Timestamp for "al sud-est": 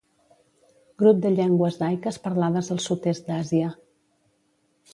2.77-3.29